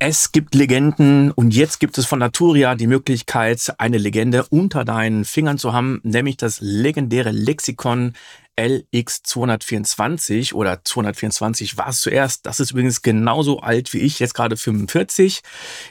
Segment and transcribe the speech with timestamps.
[0.00, 5.24] Es gibt Legenden und jetzt gibt es von Naturia die Möglichkeit, eine Legende unter deinen
[5.24, 8.12] Fingern zu haben, nämlich das legendäre Lexikon
[8.56, 12.46] LX224 oder 224 war es zuerst.
[12.46, 15.42] Das ist übrigens genauso alt wie ich, jetzt gerade 45,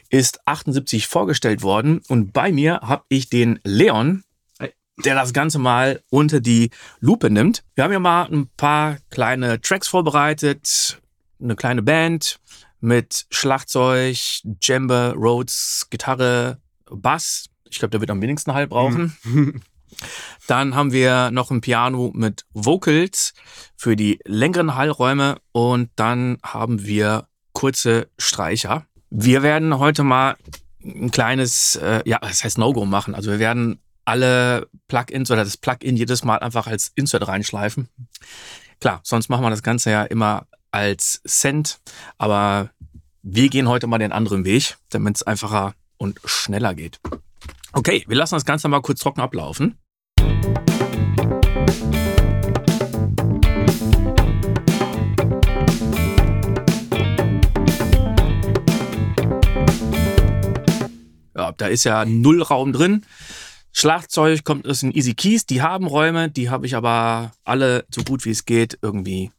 [0.09, 4.23] ist 78 vorgestellt worden und bei mir habe ich den Leon,
[5.03, 6.69] der das Ganze mal unter die
[7.01, 7.65] Lupe nimmt.
[7.75, 10.97] Wir haben ja mal ein paar kleine Tracks vorbereitet,
[11.41, 12.39] eine kleine Band
[12.79, 17.49] mit Schlagzeug, Djembe, Rhodes, Gitarre, Bass.
[17.69, 19.15] Ich glaube, der wird am wenigsten Halt brauchen.
[20.47, 23.33] Dann haben wir noch ein Piano mit Vocals
[23.75, 28.85] für die längeren Hallräume und dann haben wir kurze Streicher.
[29.09, 30.35] Wir werden heute mal
[30.83, 33.15] ein kleines, äh, ja, das heißt No-Go machen.
[33.15, 37.89] Also wir werden alle Plugins oder das Plugin jedes Mal einfach als Insert reinschleifen.
[38.79, 41.79] Klar, sonst machen wir das Ganze ja immer als Cent,
[42.17, 42.71] aber
[43.23, 46.99] wir gehen heute mal den anderen Weg, damit es einfacher und schneller geht.
[47.73, 49.77] Okay, wir lassen das Ganze mal kurz trocken ablaufen.
[61.35, 63.05] Ja, da ist ja null Raum drin.
[63.71, 68.03] Schlagzeug kommt aus den Easy Keys, die haben Räume, die habe ich aber alle so
[68.03, 69.31] gut wie es geht irgendwie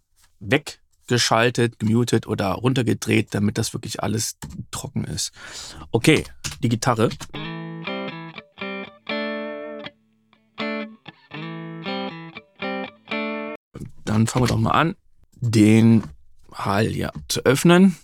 [1.08, 4.36] weggeschaltet, gemutet oder runtergedreht, damit das wirklich alles
[4.70, 5.32] trocken ist.
[5.90, 6.24] Okay,
[6.62, 7.08] die Gitarre.
[14.04, 14.96] Dann fangen wir doch mal an,
[15.36, 16.04] den
[16.52, 17.96] Hall ja zu öffnen.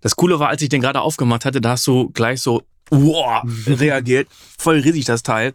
[0.00, 3.42] Das Coole war, als ich den gerade aufgemacht hatte, da hast du gleich so wow,
[3.66, 4.28] reagiert.
[4.58, 5.54] Voll riesig das Teil.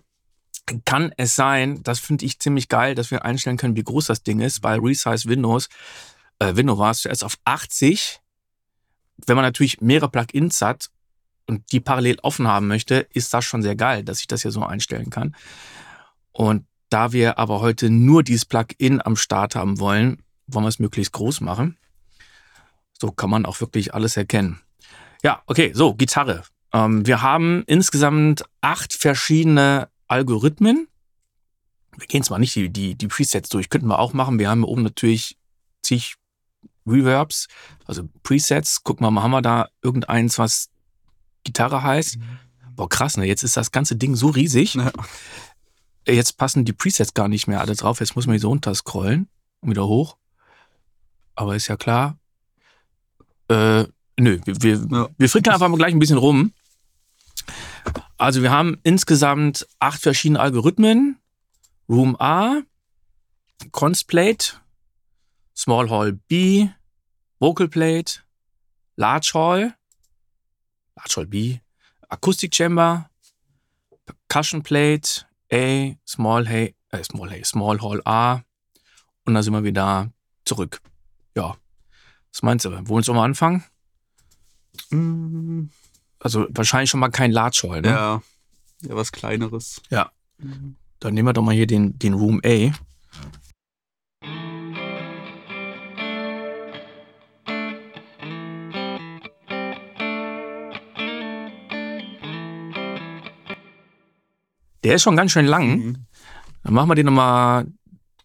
[0.85, 4.23] Kann es sein, das finde ich ziemlich geil, dass wir einstellen können, wie groß das
[4.23, 4.61] Ding ist.
[4.61, 5.69] Bei Resize Windows,
[6.41, 8.19] äh, es zuerst auf 80.
[9.27, 10.89] Wenn man natürlich mehrere Plugins hat
[11.47, 14.51] und die parallel offen haben möchte, ist das schon sehr geil, dass ich das hier
[14.51, 15.35] so einstellen kann.
[16.31, 20.79] Und da wir aber heute nur dieses Plugin am Start haben wollen, wollen wir es
[20.79, 21.77] möglichst groß machen.
[22.99, 24.59] So kann man auch wirklich alles erkennen.
[25.23, 26.43] Ja, okay, so, Gitarre.
[26.73, 30.87] Ähm, wir haben insgesamt acht verschiedene Algorithmen.
[31.97, 34.39] Wir gehen zwar nicht die, die, die Presets durch, könnten wir auch machen.
[34.39, 35.37] Wir haben oben natürlich
[35.83, 36.15] zig
[36.85, 37.47] Reverbs,
[37.85, 38.81] also Presets.
[38.85, 40.69] Wir mal, haben wir da irgendeins, was
[41.43, 42.17] Gitarre heißt?
[42.17, 42.39] Mhm.
[42.75, 43.25] Boah, krass, ne?
[43.25, 44.75] Jetzt ist das ganze Ding so riesig.
[44.75, 44.91] Ja.
[46.07, 47.99] Jetzt passen die Presets gar nicht mehr alle drauf.
[47.99, 49.27] Jetzt muss man hier so runterscrollen
[49.61, 50.17] und wieder hoch.
[51.35, 52.17] Aber ist ja klar.
[53.49, 53.85] Äh,
[54.17, 55.09] nö, wir, wir, ja.
[55.17, 56.53] wir frickeln einfach mal gleich ein bisschen rum.
[58.17, 61.17] Also wir haben insgesamt acht verschiedene Algorithmen.
[61.89, 62.61] Room A,
[63.71, 64.60] Constplate,
[65.55, 66.69] Small Hall B,
[67.39, 68.21] Vocal Plate,
[68.95, 69.75] Large Hall,
[70.95, 71.59] Large Hall B,
[72.09, 73.09] Acoustic Chamber,
[74.05, 78.41] Percussion Plate A, Small Hay, äh, Small Hay, Small Hall A
[79.25, 80.11] und dann sind wir wieder
[80.45, 80.81] zurück.
[81.35, 81.55] Ja,
[82.31, 82.71] was meinst du?
[82.87, 83.63] Wollen wir mal anfangen?
[84.89, 85.69] Mm.
[86.19, 87.89] Also wahrscheinlich schon mal kein Large Hall, ne?
[87.89, 88.21] Ja,
[88.81, 89.81] ja was Kleineres.
[89.89, 90.11] Ja.
[90.99, 92.71] Dann nehmen wir doch mal hier den, den Room A.
[104.83, 105.77] Der ist schon ganz schön lang.
[105.77, 106.05] Mhm.
[106.63, 107.67] Dann machen wir den nochmal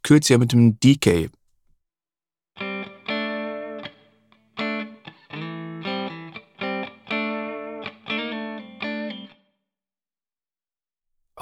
[0.03, 1.31] kürzer mit dem DK.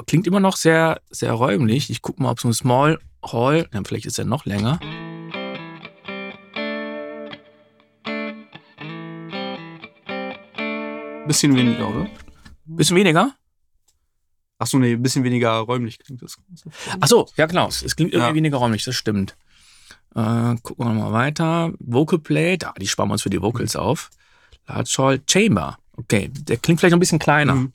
[0.06, 1.91] Klingt immer noch sehr, sehr räumlich.
[1.91, 4.78] Ich gucke mal, ob so ein Small Hall, ja, vielleicht ist er noch länger.
[11.26, 12.06] Bisschen weniger, oder?
[12.64, 13.34] Bisschen weniger?
[14.59, 16.37] Achso, nee, ein bisschen weniger räumlich klingt das.
[17.00, 17.69] Achso, ja genau.
[17.69, 18.34] Es klingt irgendwie ja.
[18.34, 19.37] weniger räumlich, das stimmt.
[20.15, 21.72] Äh, gucken wir mal weiter.
[21.81, 23.81] Vocal Plate, ah, die sparen wir uns für die Vocals mhm.
[23.81, 24.10] auf.
[24.66, 25.78] Large Hall Chamber.
[25.97, 27.54] Okay, der klingt vielleicht noch ein bisschen kleiner.
[27.54, 27.72] Mhm.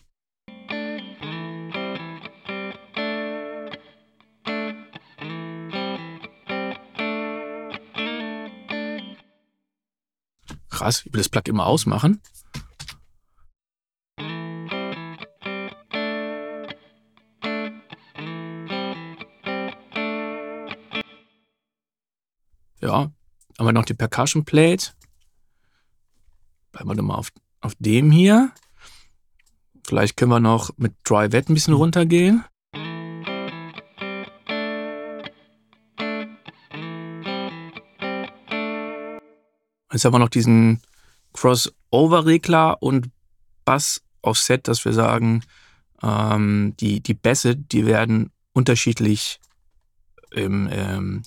[10.69, 12.21] Krass, ich will das Plug immer ausmachen.
[23.59, 24.91] Haben wir noch die Percussion Plate.
[26.71, 27.29] Bleiben wir doch mal auf,
[27.59, 28.51] auf dem hier.
[29.85, 32.45] Vielleicht können wir noch mit Dry Wet ein bisschen runtergehen.
[39.91, 40.81] Jetzt haben wir noch diesen
[41.33, 43.09] Crossover-Regler und
[43.65, 45.43] Bass-Offset, dass wir sagen,
[46.01, 49.41] ähm, die, die Bässe, die werden unterschiedlich,
[50.31, 51.23] ähm, ähm,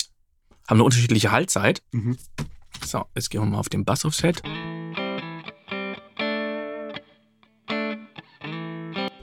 [0.72, 1.82] haben eine unterschiedliche Haltzeit.
[1.92, 2.16] Mhm.
[2.82, 4.42] So, jetzt gehen wir mal auf den Bass-Offset.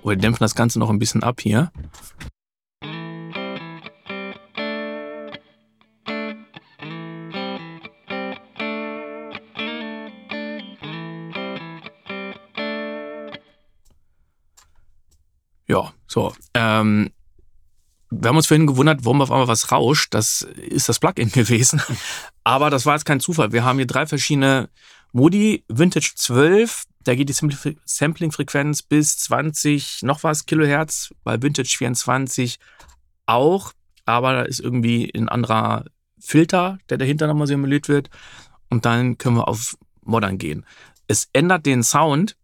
[0.04, 1.72] Wir dämpfen das Ganze noch ein bisschen ab hier.
[15.68, 16.32] Ja, so.
[16.54, 17.10] Ähm,
[18.12, 20.14] wir haben uns vorhin gewundert, warum auf einmal was rauscht.
[20.14, 21.82] Das ist das Plugin gewesen.
[22.44, 23.52] Aber das war jetzt kein Zufall.
[23.52, 24.70] Wir haben hier drei verschiedene
[25.12, 25.64] Modi.
[25.68, 31.14] Vintage 12, da geht die Sampling-Frequenz bis 20 noch was Kilohertz.
[31.24, 32.60] Bei Vintage 24
[33.26, 33.74] auch.
[34.06, 35.86] Aber da ist irgendwie ein anderer
[36.20, 38.10] Filter, der dahinter nochmal simuliert wird.
[38.70, 40.66] Und dann können wir auf Modern gehen.
[41.08, 42.36] Es ändert den Sound,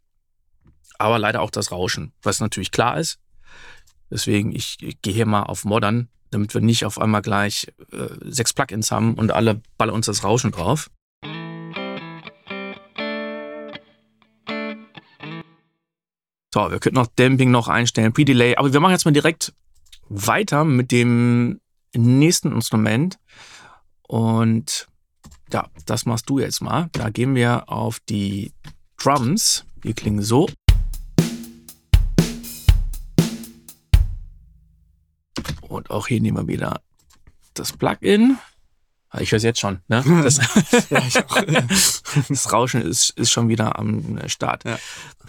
[0.98, 3.20] aber leider auch das Rauschen, was natürlich klar ist.
[4.10, 8.07] Deswegen, ich, ich gehe hier mal auf Modern, damit wir nicht auf einmal gleich äh,
[8.22, 10.90] sechs Plugins haben und alle ballern uns das Rauschen drauf.
[16.54, 19.54] So, wir könnten noch Damping noch einstellen, Pre-Delay, aber wir machen jetzt mal direkt
[20.08, 21.60] weiter mit dem
[21.94, 23.18] nächsten Instrument.
[24.04, 24.88] Und
[25.51, 26.90] ja, das machst du jetzt mal.
[26.94, 28.54] Da gehen wir auf die
[28.98, 29.66] Drums.
[29.84, 30.48] Die klingen so.
[35.75, 36.81] Und auch hier nehmen wir wieder
[37.54, 38.38] das Plugin.
[39.10, 39.80] Ah, Ich höre es jetzt schon.
[39.88, 40.04] Ne?
[40.24, 40.39] Das,
[42.30, 44.63] das Rauschen ist, ist schon wieder am Start.
[44.66, 44.77] Ja.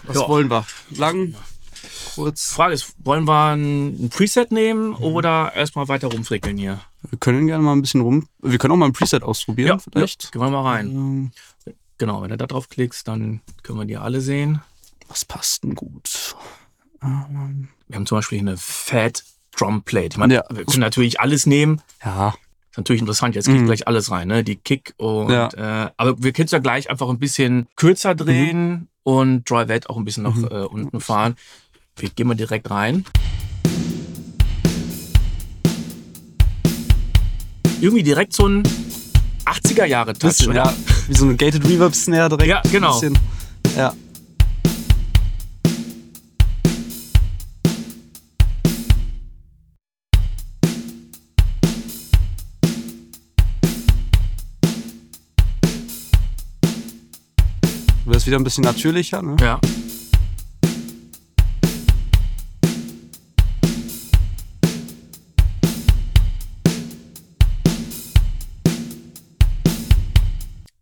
[0.03, 0.27] Was Ja.
[0.27, 0.65] wollen wir?
[0.91, 1.35] Lang?
[2.15, 2.51] Kurz?
[2.51, 6.79] Frage ist, wollen wir ein Preset nehmen oder erstmal weiter rumfrickeln hier?
[7.09, 8.27] Wir können gerne mal ein bisschen rum.
[8.41, 10.31] Wir können auch mal ein Preset ausprobieren, vielleicht.
[10.31, 10.87] Gehen wir mal rein.
[10.87, 11.31] Ähm,
[11.99, 14.61] Genau, wenn du da drauf klickst, dann können wir die alle sehen.
[15.07, 16.35] was passt denn gut?
[17.01, 19.23] Ähm, Wir haben zum Beispiel eine Fat
[19.57, 20.07] Drum Plate.
[20.11, 20.43] Ich meine, Ja.
[20.49, 21.81] wir können natürlich alles nehmen.
[22.03, 22.29] ja,
[22.71, 23.33] Ist natürlich interessant.
[23.35, 23.65] Jetzt kriegt Mhm.
[23.65, 24.43] gleich alles rein, ne?
[24.43, 25.47] Die Kick und Ja.
[25.85, 29.89] äh, aber wir können es ja gleich einfach ein bisschen kürzer drehen und Dry Wet
[29.89, 30.45] auch ein bisschen nach Mhm.
[30.45, 31.35] äh, unten fahren.
[31.95, 33.03] Wir gehen mal direkt rein.
[37.81, 38.63] Irgendwie direkt so ein
[39.45, 40.65] 80er Jahre Touch, bisschen, oder?
[40.65, 40.73] ja.
[41.07, 42.47] Wie so eine Gated Reverb Snare direkt.
[42.49, 42.93] Ja, genau.
[42.93, 43.17] Bisschen,
[43.75, 43.93] ja.
[58.27, 59.35] Wieder ein bisschen natürlicher, ne?
[59.39, 59.59] Ja.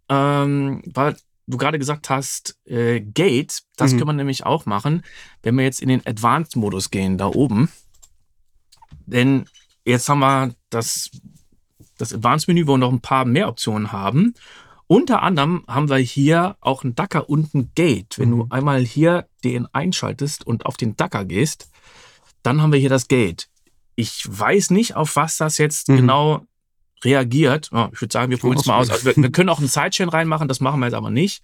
[0.09, 1.15] Ähm, weil
[1.47, 3.97] du gerade gesagt hast, äh, Gate, das Mhm.
[3.97, 5.03] können wir nämlich auch machen,
[5.43, 7.69] wenn wir jetzt in den Advanced-Modus gehen, da oben.
[9.05, 9.45] Denn
[9.83, 11.11] jetzt haben wir das,
[11.97, 14.33] das Advanced-Menü, wo wir noch ein paar mehr Optionen haben.
[14.87, 18.19] Unter anderem haben wir hier auch einen Ducker und ein Gate.
[18.19, 18.51] Wenn du Mhm.
[18.51, 21.69] einmal hier den einschaltest und auf den Ducker gehst,
[22.43, 23.49] dann haben wir hier das Gate.
[23.95, 25.95] Ich weiß nicht, auf was das jetzt Mhm.
[25.97, 26.45] genau
[27.03, 27.69] reagiert.
[27.73, 28.89] Ja, ich würde sagen, wir probieren es mal aus.
[28.89, 31.43] Also wir, wir können auch einen Sidechain reinmachen, das machen wir jetzt aber nicht.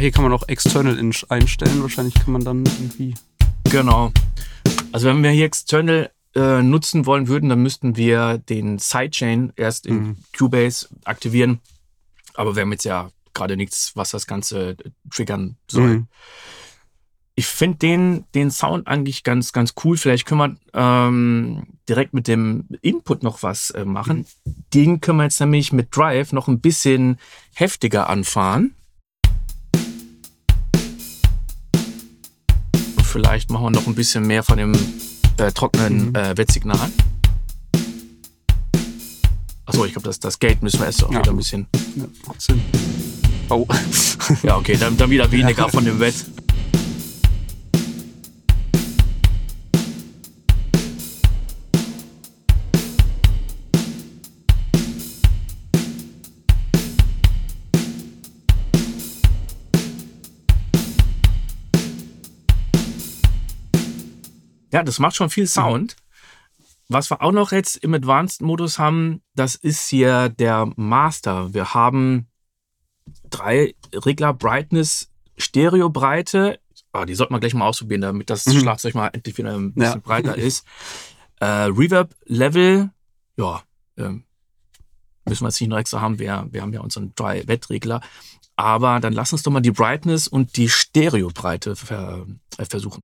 [0.00, 1.82] Hier kann man auch External in- einstellen.
[1.82, 3.14] Wahrscheinlich kann man dann irgendwie.
[3.70, 4.12] Genau.
[4.92, 9.86] Also wenn wir hier External äh, nutzen wollen würden, dann müssten wir den Sidechain erst
[9.86, 10.16] in Mhm.
[10.36, 11.60] Cubase aktivieren.
[12.34, 14.76] Aber wir haben jetzt ja gerade nichts, was das Ganze äh,
[15.10, 15.88] triggern soll.
[15.98, 16.06] Mhm.
[17.36, 19.96] Ich finde den, den Sound eigentlich ganz, ganz cool.
[19.96, 24.26] Vielleicht können wir ähm, direkt mit dem Input noch was äh, machen.
[24.74, 27.18] Den können wir jetzt nämlich mit Drive noch ein bisschen
[27.54, 28.74] heftiger anfahren.
[33.10, 34.74] Vielleicht machen wir noch ein bisschen mehr von dem
[35.36, 36.14] äh, trockenen Mhm.
[36.14, 36.90] äh, Wettsignal.
[39.66, 41.20] Achso, ich glaube, das, das Gate müssen wir erst auch Ja.
[41.20, 41.66] wieder ein bisschen.
[41.96, 42.04] Ja.
[43.50, 43.66] Oh.
[44.44, 46.14] Ja, okay, dann, dann wieder weniger von dem Wett.
[64.80, 65.94] Ja, das macht schon viel Sound.
[66.88, 71.52] Was wir auch noch jetzt im Advanced-Modus haben, das ist hier der Master.
[71.52, 72.28] Wir haben
[73.28, 76.60] drei Regler Brightness, Stereobreite.
[76.94, 78.60] Oh, die sollten wir gleich mal ausprobieren, damit das Mhm.
[78.60, 80.00] Schlagzeug mal endlich wieder ein bisschen Ja.
[80.02, 80.64] breiter ist.
[81.40, 82.88] Äh, Reverb Level,
[83.36, 83.62] ja,
[83.98, 84.24] ähm,
[85.28, 86.18] müssen wir jetzt nicht noch extra haben.
[86.18, 88.00] Wir, wir haben ja unseren drei Wettregler.
[88.56, 93.00] Aber dann lass uns doch mal die Brightness und die Stereobreite ver, äh, versuchen.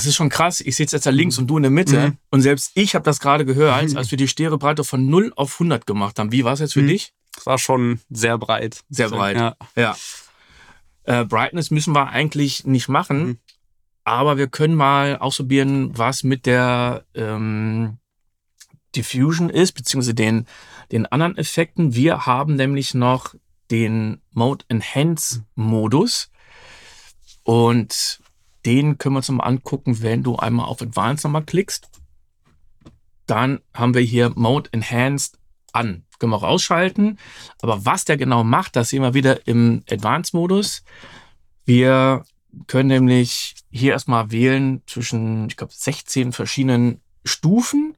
[0.00, 0.62] Das ist schon krass.
[0.62, 2.08] Ich sitze jetzt da links und du in der Mitte.
[2.08, 2.16] Mhm.
[2.30, 3.98] Und selbst ich habe das gerade gehört, Mhm.
[3.98, 6.32] als wir die Stereobreite von 0 auf 100 gemacht haben.
[6.32, 6.86] Wie war es jetzt für Mhm.
[6.88, 7.12] dich?
[7.34, 8.80] Das war schon sehr breit.
[8.88, 9.36] Sehr breit.
[9.36, 9.56] Ja.
[9.76, 9.96] Ja.
[11.04, 13.38] Äh, Brightness müssen wir eigentlich nicht machen, Mhm.
[14.04, 17.98] aber wir können mal ausprobieren, was mit der ähm,
[18.96, 20.46] Diffusion ist, beziehungsweise den,
[20.92, 21.94] den anderen Effekten.
[21.94, 23.34] Wir haben nämlich noch
[23.70, 26.30] den Mode Enhance Modus
[27.44, 28.19] und
[28.66, 31.88] den können wir uns mal angucken, wenn du einmal auf Advanced nochmal klickst.
[33.26, 35.38] Dann haben wir hier Mode Enhanced
[35.72, 36.04] an.
[36.18, 37.18] Können wir auch ausschalten.
[37.62, 40.82] Aber was der genau macht, das sehen wir wieder im Advanced-Modus.
[41.64, 42.24] Wir
[42.66, 47.96] können nämlich hier erstmal wählen zwischen, ich glaube, 16 verschiedenen Stufen.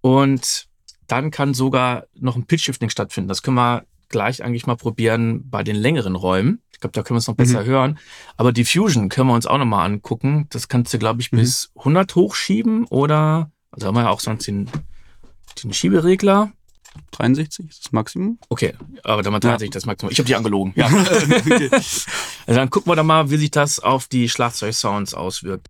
[0.00, 0.68] Und
[1.06, 3.28] dann kann sogar noch ein Pitch-Shifting stattfinden.
[3.28, 6.60] Das können wir gleich eigentlich mal probieren bei den längeren Räumen.
[6.82, 7.66] Ich glaube, da können wir es noch besser Mhm.
[7.66, 7.98] hören.
[8.36, 10.48] Aber Diffusion können wir uns auch nochmal angucken.
[10.50, 11.36] Das kannst du, glaube ich, Mhm.
[11.36, 14.68] bis 100 hochschieben oder, also haben wir ja auch sonst den,
[15.62, 16.50] den Schieberegler.
[17.12, 18.38] 63 ist das Maximum.
[18.48, 18.74] Okay,
[19.04, 19.52] aber damit Ja.
[19.52, 20.10] hatte ich das Maximum.
[20.10, 20.72] Ich habe die angelogen.
[20.74, 20.86] Ja.
[22.46, 25.68] also dann gucken wir doch mal, wie sich das auf die Schlagzeug-Sounds auswirkt.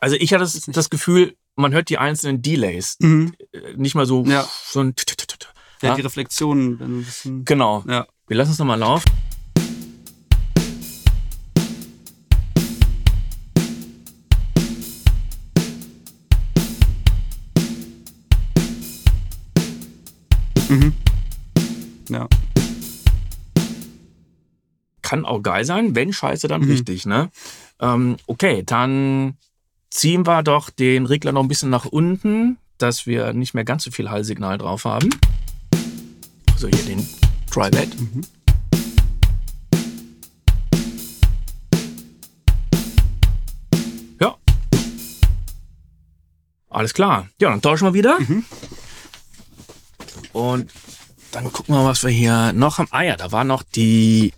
[0.00, 2.96] Also ich hatte das, das Gefühl, man hört die einzelnen Delays.
[3.00, 3.34] Mhm.
[3.52, 4.46] Äh, Nicht mal so, Ja.
[4.66, 5.46] so ein T- T- T- T-
[5.82, 5.94] Ja, Ja.
[5.96, 7.44] die Reflexionen, ein bisschen.
[7.44, 7.84] Genau.
[7.88, 8.06] Ja.
[8.26, 9.10] Wir lassen es nochmal laufen.
[20.68, 20.92] Mhm.
[22.10, 22.28] Ja.
[25.02, 26.70] kann auch geil sein, wenn scheiße, dann Mhm.
[26.70, 27.30] richtig, ne?
[27.80, 29.38] Ähm, okay, dann
[29.90, 33.84] ziehen wir doch den Regler noch ein bisschen nach unten, dass wir nicht mehr ganz
[33.84, 35.08] so viel Hallsignal drauf haben.
[36.52, 37.08] Also hier den
[37.50, 38.00] Dry-Bed.
[38.00, 38.22] Mhm.
[44.20, 44.36] Ja.
[46.68, 47.28] Alles klar.
[47.40, 48.18] Ja, dann tauschen wir wieder.
[48.20, 48.44] Mhm.
[50.32, 50.70] Und
[51.32, 52.88] dann gucken wir, was wir hier noch haben.
[52.90, 54.32] Ah ja, da war noch die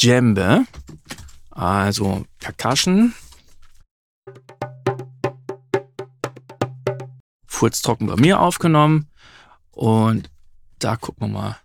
[0.00, 0.64] Djembe.
[1.50, 3.14] Also Percussion.
[7.60, 9.08] Furztrocken bei mir aufgenommen.
[9.70, 10.30] Und
[10.78, 11.56] da gucken wir mal,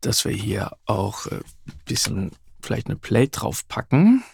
[0.00, 1.42] dass wir hier auch ein
[1.84, 4.24] bisschen vielleicht eine Plate drauf packen.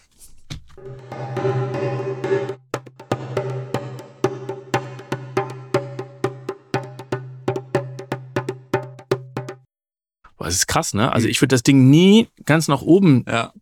[10.37, 11.11] Boah, Das ist krass, ne?
[11.11, 13.53] Also ich würde das Ding nie ganz nach oben Ja.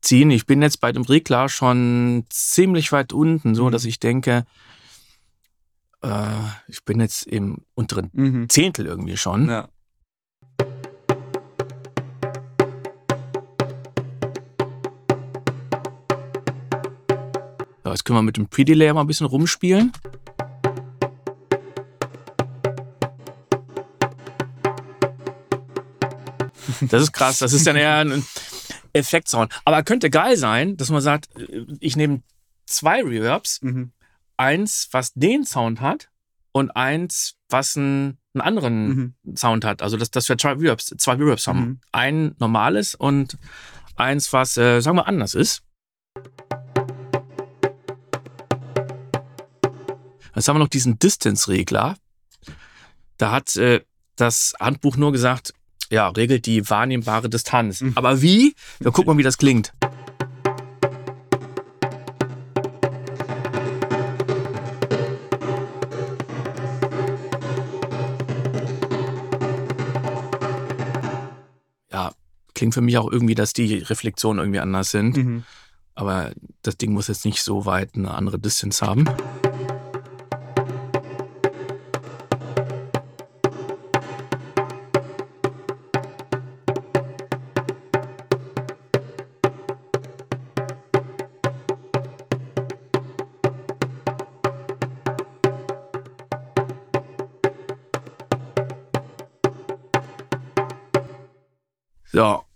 [0.00, 0.30] ziehen.
[0.30, 3.70] Ich bin jetzt bei dem Regler schon ziemlich weit unten, so Mhm.
[3.72, 4.44] dass ich denke,
[6.02, 6.26] äh,
[6.68, 8.48] ich bin jetzt im unteren Mhm.
[8.48, 9.48] Zehntel irgendwie schon.
[9.48, 9.68] Ja.
[17.84, 19.92] So, jetzt können wir mit dem Pre-Delay mal ein bisschen rumspielen.
[26.90, 27.38] Das ist krass.
[27.38, 28.24] Das ist dann eher ein
[28.92, 29.52] Effektsound.
[29.64, 32.22] Aber könnte geil sein, dass man sagt, äh, ich nehme
[32.66, 33.92] zwei Reverbs, Mhm.
[34.36, 36.10] Eins, was den Sound hat
[36.52, 39.36] und eins, was einen, einen anderen Mhm.
[39.36, 39.82] Sound hat.
[39.82, 41.60] Also, dass, dass wir zwei Reverbs, zwei Reverbs haben.
[41.60, 41.80] Mhm.
[41.92, 43.38] Ein normales und
[43.96, 45.62] eins, was, äh, sagen wir, anders ist.
[50.34, 51.96] Jetzt haben wir noch diesen Distance-Regler.
[53.18, 53.82] Da hat äh,
[54.16, 55.52] das Handbuch nur gesagt,
[55.90, 57.82] ja, regelt die wahrnehmbare Distanz.
[57.82, 57.92] Mhm.
[57.94, 58.54] Aber wie?
[58.80, 59.72] Wir gucken mal, wie das klingt.
[72.62, 75.16] Klingt für mich auch irgendwie, dass die Reflexionen irgendwie anders sind.
[75.16, 75.42] Mhm.
[75.96, 76.30] Aber
[76.62, 79.04] das Ding muss jetzt nicht so weit eine andere Distance haben.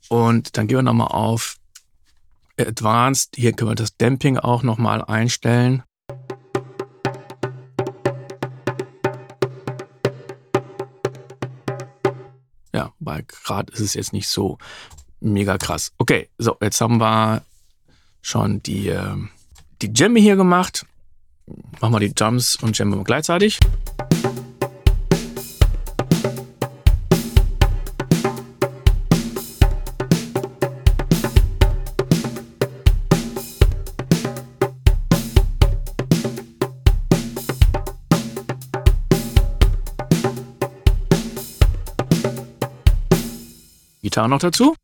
[0.09, 1.57] Und dann gehen wir nochmal auf
[2.59, 3.37] Advanced.
[3.37, 5.83] Hier können wir das Damping auch nochmal einstellen.
[12.73, 14.59] Ja, weil gerade ist es jetzt nicht so
[15.21, 15.93] mega krass.
[15.99, 17.43] Okay, so, jetzt haben wir
[18.21, 19.17] schon die, äh,
[19.83, 20.87] die Jamme hier gemacht.
[21.81, 23.59] Machen wir die Jumps und Jamme gleichzeitig.
[44.17, 44.75] Gitarre noch dazu.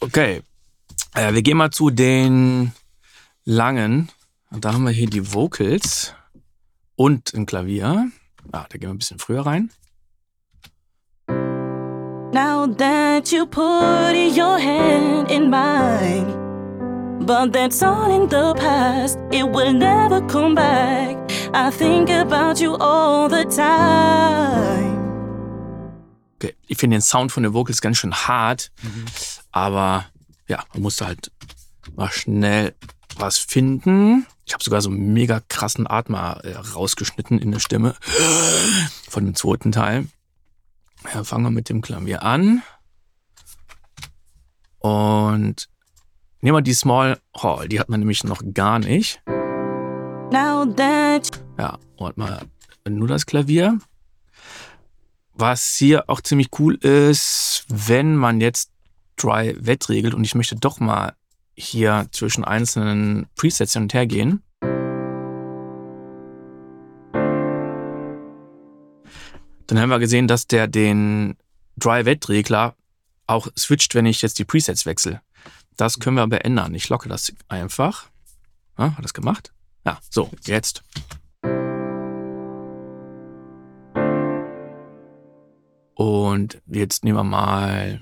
[0.00, 0.42] Okay,
[1.14, 2.72] äh, wir gehen mal zu den
[3.44, 4.10] langen.
[4.50, 6.14] Und da haben wir hier die Vocals
[6.96, 8.10] und ein Klavier.
[8.50, 9.70] Ah, da gehen wir ein bisschen früher rein.
[12.32, 16.45] Now that you put your hand in mine,
[17.20, 21.16] but that's all in the past, it will never come back.
[21.54, 24.96] I think about you all the time.
[26.36, 28.70] Okay, ich finde den Sound von den Vocals ganz schön hart,
[29.52, 30.04] aber
[30.48, 31.30] ja, man musste halt
[31.94, 32.74] mal schnell
[33.16, 34.26] was finden.
[34.44, 37.96] Ich habe sogar so einen mega krassen Atmer äh, rausgeschnitten in der Stimme
[39.08, 40.06] von dem zweiten Teil.
[41.12, 42.62] Ja, fangen wir mit dem Klavier an.
[44.78, 45.68] Und
[46.40, 49.20] nehmen wir die Small Hall, die hat man nämlich noch gar nicht.
[50.30, 52.42] Now that Ja, und mal
[52.88, 53.78] nur das Klavier.
[55.34, 58.70] Was hier auch ziemlich cool ist, wenn man jetzt
[59.16, 61.14] Dry Wet regelt und ich möchte doch mal
[61.54, 64.42] hier zwischen einzelnen Presets hin und her gehen.
[69.66, 71.36] Dann haben wir gesehen, dass der den
[71.76, 72.74] Dry Wet Regler
[73.26, 75.20] auch switcht, wenn ich jetzt die Presets wechsle.
[75.76, 76.74] Das können wir aber ändern.
[76.74, 78.06] Ich locke das einfach.
[78.78, 79.52] Ja, hat das gemacht?
[79.84, 80.82] Ja, so, jetzt.
[85.94, 88.00] Und jetzt nehmen wir mal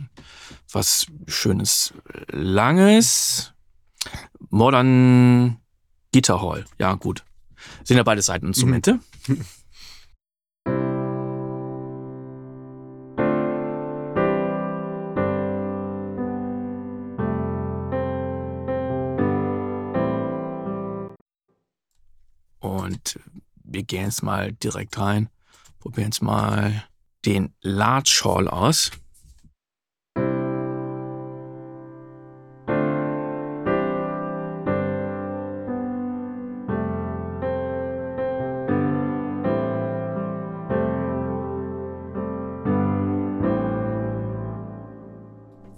[0.73, 1.95] was schönes
[2.29, 3.53] Langes.
[4.51, 5.59] Modern
[6.13, 6.65] Guitar Hall.
[6.79, 7.25] Ja, gut.
[7.83, 8.99] Sind ja beide Seiteninstrumente.
[9.29, 9.45] Und
[23.85, 25.29] wir gehen jetzt mal direkt rein.
[25.79, 26.85] Probieren jetzt mal
[27.27, 28.91] den Large Hall aus.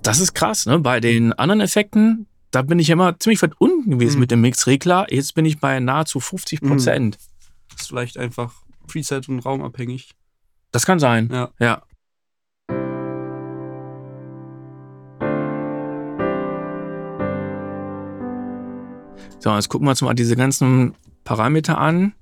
[0.03, 0.79] Das ist krass, ne?
[0.79, 4.21] Bei den anderen Effekten, da bin ich immer ziemlich weit unten gewesen Mhm.
[4.21, 5.07] mit dem Mixregler.
[5.11, 7.19] Jetzt bin ich bei nahezu 50 Prozent.
[7.77, 8.55] Ist vielleicht einfach
[8.87, 10.15] Preset und raumabhängig.
[10.73, 11.29] Das kann sein.
[11.33, 11.51] Ja.
[11.59, 11.83] Ja.
[19.39, 22.15] So, jetzt gucken wir uns mal diese ganzen Parameter an.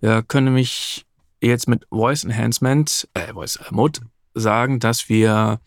[0.00, 1.06] Wir können nämlich
[1.40, 4.00] jetzt mit Voice Enhancement, äh, Voice Mode
[4.34, 5.60] sagen, dass wir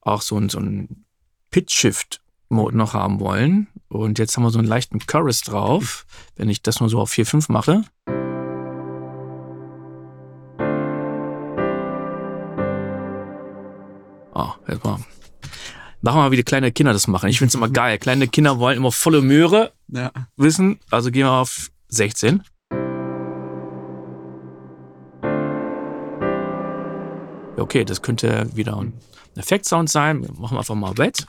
[0.00, 1.04] auch so ein, so ein
[1.50, 3.68] Pitch Shift Mode noch haben wollen.
[3.88, 6.06] Und jetzt haben wir so einen leichten Chorus drauf.
[6.36, 7.84] Wenn ich das nur so auf 4,5 mache.
[14.34, 14.98] Oh, jetzt mal.
[16.02, 17.28] Machen wir mal, wie die kleine Kinder das machen.
[17.30, 17.98] Ich finde es immer geil.
[17.98, 20.10] Kleine Kinder wollen immer volle Möhre Ja.
[20.36, 20.78] wissen.
[20.90, 22.42] Also gehen wir auf 16.
[27.56, 28.92] Ja, Okay, das könnte wieder ein
[29.36, 30.20] Effektsound sein.
[30.38, 31.26] Machen wir einfach mal Wet.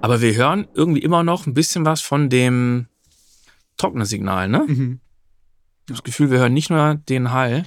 [0.00, 2.86] Aber wir hören irgendwie immer noch ein bisschen was von dem
[3.76, 4.64] trockenen Signal, ne?
[4.66, 5.00] Mhm.
[5.88, 7.64] Ich habe das Gefühl, wir hören nicht nur den Hall.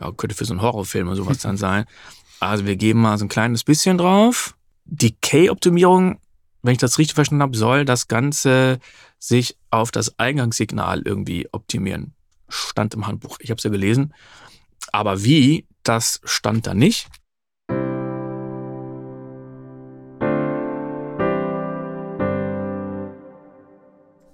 [0.00, 1.84] Ja, könnte für so einen Horrorfilm oder sowas dann sein.
[2.38, 4.56] Also wir geben mal so ein kleines bisschen drauf.
[4.84, 6.20] Die K-Optimierung,
[6.62, 8.78] wenn ich das richtig verstanden habe, soll das Ganze
[9.18, 12.14] sich auf das Eingangssignal irgendwie optimieren.
[12.50, 13.38] Stand im Handbuch.
[13.40, 14.12] Ich habe es ja gelesen.
[14.92, 17.08] Aber wie, das stand da nicht.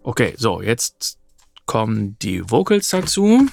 [0.04, 1.18] Okay, so, jetzt
[1.66, 3.46] kommen die Vocals dazu.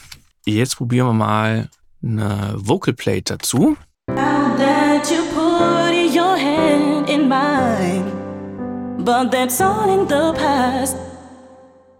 [0.45, 1.69] Jetzt probieren wir mal
[2.03, 3.77] eine Vocal Plate dazu.
[4.07, 8.03] Now that you put your hand in mine,
[9.03, 10.95] but that's all in the past.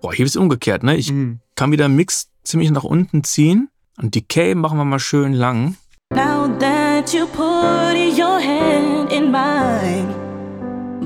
[0.02, 0.96] Boah, hier ist es umgekehrt, ne?
[0.96, 1.42] Ich Mhm.
[1.56, 3.70] kann wieder Mix ziemlich nach unten ziehen.
[4.02, 5.76] Und die K machen wir mal schön lang.
[6.12, 10.08] Now that you put your hand in mine,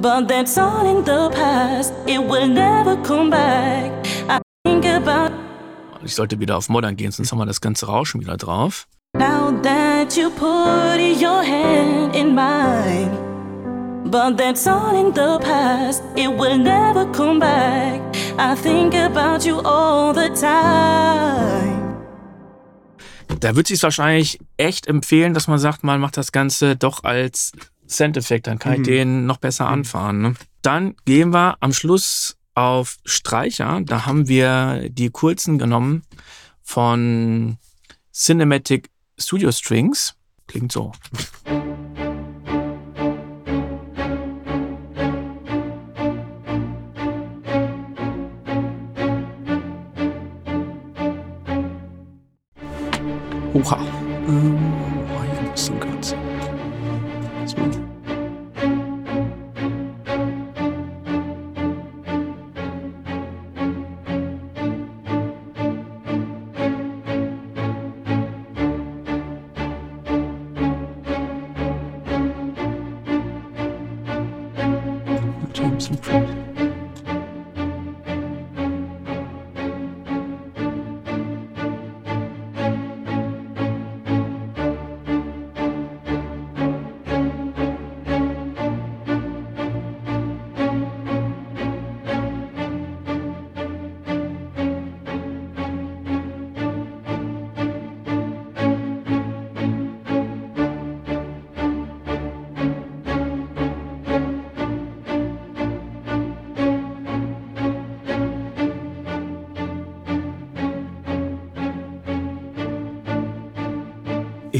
[0.03, 1.93] but that's all in the past.
[2.05, 3.89] It will never come back.
[4.29, 5.31] I think about
[6.03, 8.87] Ich sollte wieder auf Modern gehen, sonst haben wir das ganze Rauschen wieder drauf.
[9.15, 13.11] now that you put your hand in mine,
[14.11, 16.03] but that's all in the past.
[16.17, 18.01] It will never come back.
[18.37, 21.83] I think about you all the time.
[23.39, 27.03] Da wird es sich wahrscheinlich echt empfehlen, dass man sagt, man macht das Ganze doch
[27.03, 27.51] als
[27.87, 28.83] Soundeffekt, dann kann ich Mhm.
[28.83, 30.21] den noch besser anfahren.
[30.21, 30.33] Ne?
[30.61, 33.81] Dann gehen wir am Schluss auf Streicher.
[33.83, 36.03] Da haben wir die kurzen genommen
[36.61, 37.57] von
[38.13, 40.15] Cinematic Studio Strings.
[40.47, 40.91] Klingt so.
[53.53, 53.92] Oha.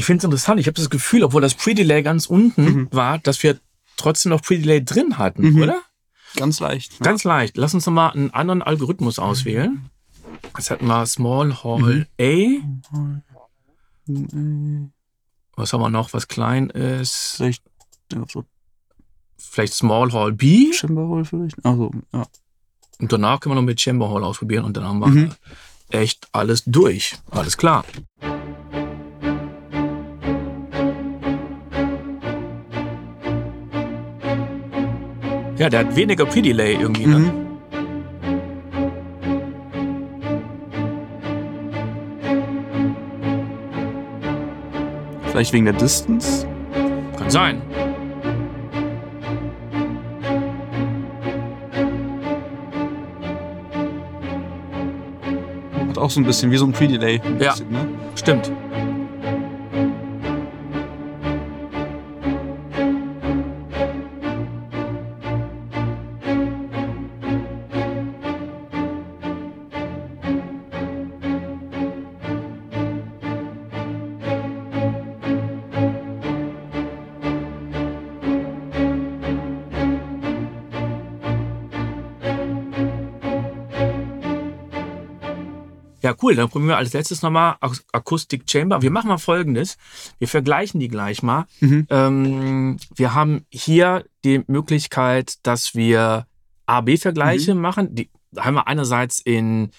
[0.04, 0.60] Ich finde es interessant.
[0.60, 2.88] Ich habe das Gefühl, obwohl das Pre-Delay ganz unten Mhm.
[2.90, 3.58] war, dass wir
[3.96, 5.62] trotzdem noch Pre-Delay drin hatten, Mhm.
[5.62, 5.80] oder?
[6.36, 7.00] Ganz leicht.
[7.00, 7.04] ne?
[7.06, 7.56] Ganz leicht.
[7.56, 9.88] Lass uns noch mal einen anderen Algorithmus auswählen.
[10.58, 12.60] Jetzt hatten wir Small Hall A.
[14.06, 14.92] Mhm.
[15.56, 17.36] Was haben wir noch, was klein ist?
[17.36, 17.62] Vielleicht
[18.12, 18.44] ja, so
[19.38, 20.70] Vielleicht Small Hall B.
[20.74, 21.64] Chamber Hall vielleicht.
[21.64, 22.26] Also, ja.
[22.98, 25.32] Und danach können wir noch mit Chamber Hall ausprobieren und dann haben wir Mhm.
[25.88, 27.16] echt alles durch.
[27.30, 27.86] Alles klar.
[35.56, 37.06] Ja, der hat weniger Pre-Delay irgendwie.
[37.06, 37.18] Ne?
[37.18, 37.44] Mhm.
[45.30, 46.46] Vielleicht wegen der Distance.
[47.16, 47.62] Kann sein.
[55.88, 57.20] Hat auch so ein bisschen wie so ein Pre-Delay.
[57.38, 57.50] Ja.
[57.50, 57.88] bisschen, Ne?
[58.16, 58.52] Stimmt.
[86.04, 86.34] Ja, cool.
[86.34, 88.82] Dann probieren wir als letztes nochmal Ak Akustik Chamber.
[88.82, 89.78] Wir machen mal Folgendes.
[90.18, 91.46] Wir vergleichen die gleich mal.
[91.60, 91.86] Mhm.
[91.88, 96.26] Ähm, wir haben hier die Möglichkeit, dass wir
[96.66, 97.94] A-B-Vergleiche machen.
[97.94, 99.70] Die haben wir einerseits in,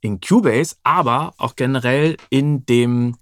[0.00, 3.16] in Cubase, aber auch generell in dem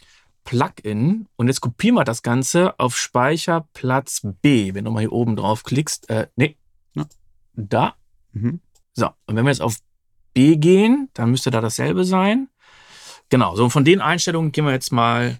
[0.44, 1.26] Plugin.
[1.34, 4.74] Und jetzt kopieren wir das Ganze auf Speicherplatz B.
[4.74, 6.08] Wenn du mal hier oben drauf klickst.
[6.08, 6.56] Äh, nee.
[6.94, 7.06] Ja.
[7.54, 7.94] Da.
[8.32, 8.60] Mhm.
[8.92, 9.78] So, und wenn wir jetzt auf
[10.34, 12.48] B gehen, dann müsste da dasselbe sein.
[13.30, 15.38] Genau, so und von den Einstellungen gehen wir jetzt mal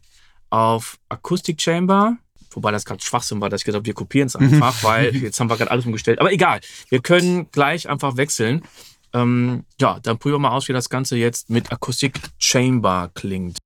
[0.51, 2.17] auf Akustik Chamber.
[2.53, 5.39] Wobei das gerade Schwachsinn war, dass ich gesagt habe, wir kopieren es einfach, weil jetzt
[5.41, 6.21] haben wir gerade alles umgestellt.
[6.21, 8.63] Aber egal, wir können gleich einfach wechseln.
[9.13, 13.59] Ähm, ja, dann probieren wir mal aus, wie das Ganze jetzt mit Akustik Chamber klingt.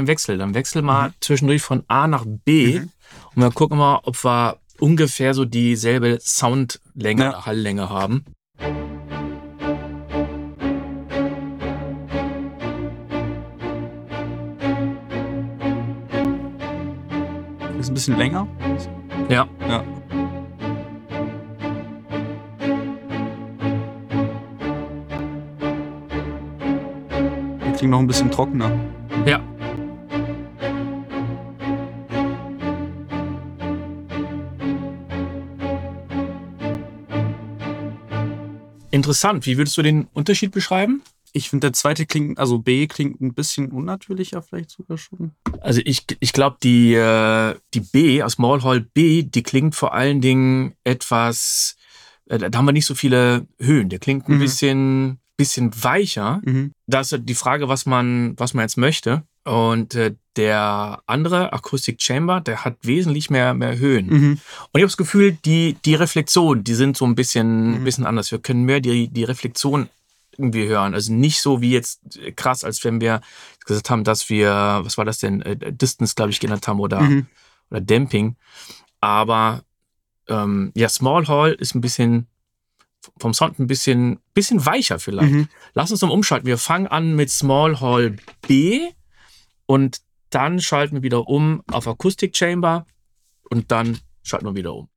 [0.00, 0.38] Einen Wechsel.
[0.38, 2.90] Dann wechsel mal zwischendurch von A nach B Mhm.
[3.36, 7.46] und wir gucken mal, ob wir ungefähr so dieselbe Soundlänge Ja.
[7.46, 8.24] Halllänge haben.
[17.78, 18.46] Ist ein bisschen länger.
[19.28, 19.48] Ja.
[19.68, 19.84] Ja.
[27.76, 28.70] Klingt noch ein bisschen trockener.
[29.26, 29.40] Ja.
[39.00, 39.46] Interessant.
[39.46, 41.02] Wie würdest du den Unterschied beschreiben?
[41.32, 45.30] Ich finde, der zweite klingt, also B klingt ein bisschen unnatürlicher vielleicht sogar schon.
[45.60, 49.94] Also ich, ich glaube, die, äh, die B aus Small Hall B, die klingt vor
[49.94, 51.76] allen Dingen etwas,
[52.26, 53.88] äh, da haben wir nicht so viele Höhen.
[53.88, 54.40] Der klingt ein Mhm.
[54.40, 56.42] bisschen, bisschen weicher.
[56.44, 56.72] Mhm.
[56.86, 59.22] Da ist ja die Frage, was man, was man jetzt möchte.
[59.44, 64.06] Und äh, der andere Acoustic Chamber, der hat wesentlich mehr, mehr Höhen.
[64.06, 64.30] Mhm.
[64.32, 64.40] Und
[64.74, 67.84] ich habe das Gefühl, die, die Reflexionen, die sind so ein bisschen, Mhm.
[67.84, 68.30] bisschen anders.
[68.30, 69.88] Wir können mehr die, die Reflexion
[70.32, 70.94] irgendwie hören.
[70.94, 73.20] Also nicht so wie jetzt äh, krass, als wenn wir
[73.66, 77.00] gesagt haben, dass wir, was war das denn, äh, Distance, glaube ich, genannt haben oder,
[77.00, 77.26] Mhm.
[77.70, 78.36] oder Damping.
[79.00, 79.62] Aber
[80.28, 82.26] ähm, ja, Small Hall ist ein bisschen
[83.18, 85.32] vom Sound ein bisschen, bisschen weicher vielleicht.
[85.32, 85.48] Mhm.
[85.74, 86.46] Lass uns mal umschalten.
[86.46, 88.90] Wir fangen an mit Small Hall B
[89.70, 92.86] und dann schalten wir wieder um auf Acoustic Chamber
[93.50, 94.88] und dann schalten wir wieder um.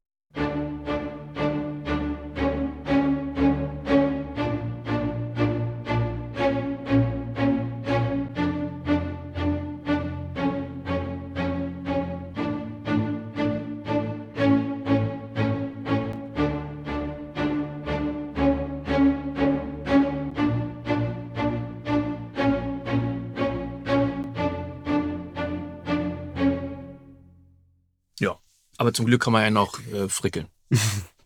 [28.84, 30.48] Aber zum Glück kann man ja noch äh, frickeln.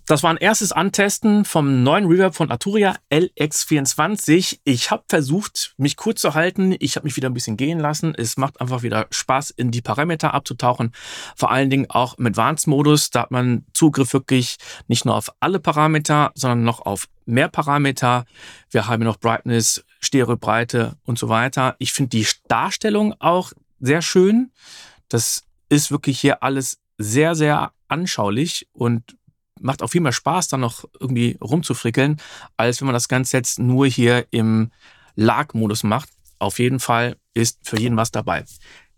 [0.09, 4.59] Das war ein erstes Antesten vom neuen Reverb von Arturia LX24.
[4.63, 6.73] Ich habe versucht, mich kurz zu halten.
[6.79, 8.15] Ich habe mich wieder ein bisschen gehen lassen.
[8.15, 10.93] Es macht einfach wieder Spaß, in die Parameter abzutauchen.
[11.35, 13.09] Vor allen Dingen auch im Advanced-Modus.
[13.09, 14.55] Da hat man Zugriff wirklich
[14.87, 18.23] nicht nur auf alle Parameter, sondern noch auf mehr Parameter.
[18.69, 21.75] Wir haben noch Brightness, Stereobreite und so weiter.
[21.79, 24.53] Ich finde die Darstellung auch sehr schön.
[25.09, 29.17] Das ist wirklich hier alles sehr, sehr anschaulich und
[29.59, 32.17] macht auch viel mehr Spaß, dann noch irgendwie rumzufrickeln,
[32.57, 34.71] als wenn man das Ganze jetzt nur hier im
[35.15, 36.09] Lag-Modus macht.
[36.39, 38.45] Auf jeden Fall ist für jeden was dabei.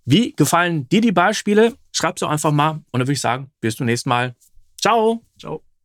[0.06, 1.76] Wie gefallen dir die Beispiele?
[1.92, 4.36] Schreib doch einfach mal und dann würde ich sagen, bis zum nächsten Mal.
[4.82, 5.24] Ciao!
[5.40, 5.69] Ciao.